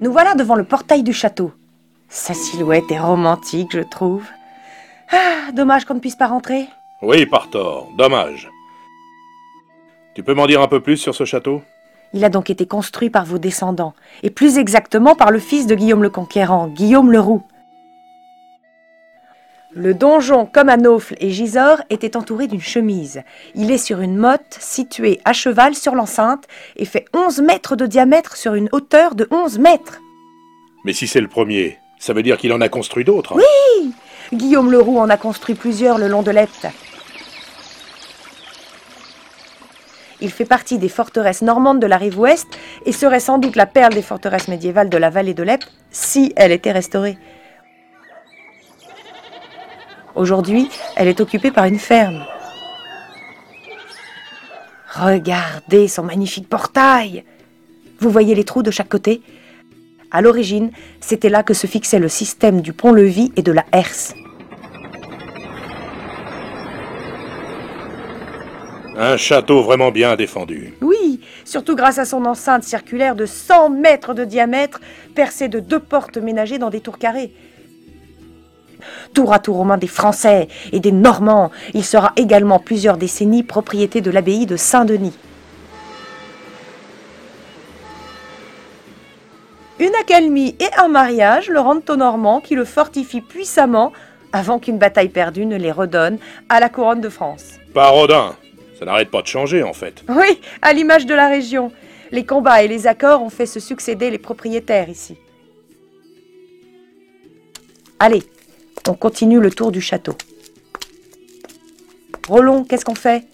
[0.00, 1.52] Nous voilà devant le portail du château.
[2.08, 4.24] Sa silhouette est romantique, je trouve.
[5.10, 6.68] Ah, dommage qu'on ne puisse pas rentrer.
[7.02, 8.50] Oui, Partor, dommage.
[10.14, 11.62] Tu peux m'en dire un peu plus sur ce château?
[12.12, 15.74] Il a donc été construit par vos descendants, et plus exactement par le fils de
[15.74, 17.42] Guillaume le Conquérant, Guillaume le Roux.
[19.76, 23.22] Le donjon, comme à Naufle et Gisors, était entouré d'une chemise.
[23.56, 26.44] Il est sur une motte située à cheval sur l'enceinte
[26.76, 30.00] et fait 11 mètres de diamètre sur une hauteur de 11 mètres.
[30.84, 33.34] Mais si c'est le premier, ça veut dire qu'il en a construit d'autres.
[33.34, 33.92] Oui
[34.32, 36.68] Guillaume le Roux en a construit plusieurs le long de l'Epte.
[40.20, 42.46] Il fait partie des forteresses normandes de la rive ouest
[42.86, 46.32] et serait sans doute la perle des forteresses médiévales de la vallée de l'Epte si
[46.36, 47.18] elle était restaurée.
[50.14, 52.24] Aujourd'hui, elle est occupée par une ferme.
[54.94, 57.24] Regardez son magnifique portail.
[57.98, 59.22] Vous voyez les trous de chaque côté
[60.12, 64.14] À l'origine, c'était là que se fixait le système du pont-levis et de la herse.
[68.96, 70.74] Un château vraiment bien défendu.
[70.80, 74.80] Oui, surtout grâce à son enceinte circulaire de 100 mètres de diamètre,
[75.16, 77.32] percée de deux portes ménagées dans des tours carrées.
[79.12, 84.00] Tour à tour romain des Français et des Normands, il sera également plusieurs décennies propriété
[84.00, 85.16] de l'abbaye de Saint-Denis.
[89.80, 93.92] Une accalmie et un mariage le rendent aux Normands qui le fortifient puissamment
[94.32, 96.18] avant qu'une bataille perdue ne les redonne
[96.48, 97.58] à la couronne de France.
[97.72, 98.34] Pas Rodin.
[98.78, 100.02] Ça n'arrête pas de changer en fait.
[100.08, 101.72] Oui, à l'image de la région.
[102.10, 105.16] Les combats et les accords ont fait se succéder les propriétaires ici.
[107.98, 108.22] Allez,
[108.88, 110.16] on continue le tour du château.
[112.28, 113.26] Rollon, qu'est-ce qu'on fait?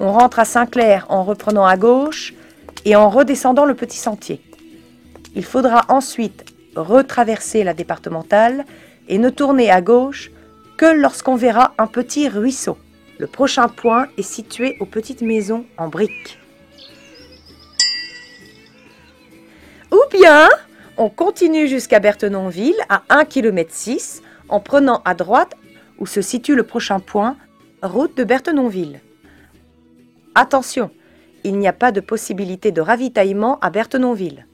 [0.00, 2.34] On rentre à Saint-Clair en reprenant à gauche
[2.84, 4.40] et en redescendant le petit sentier.
[5.34, 6.44] Il faudra ensuite
[6.76, 8.64] retraverser la départementale
[9.08, 10.30] et ne tourner à gauche
[10.76, 12.76] que lorsqu'on verra un petit ruisseau.
[13.18, 16.38] Le prochain point est situé aux petites maisons en briques.
[19.92, 20.48] Ou bien,
[20.96, 25.54] on continue jusqu'à Berthenonville à 1 km 6 en prenant à droite
[25.98, 27.36] où se situe le prochain point,
[27.82, 29.00] route de Berthenonville.
[30.34, 30.90] Attention,
[31.44, 34.46] il n'y a pas de possibilité de ravitaillement à Berthenonville.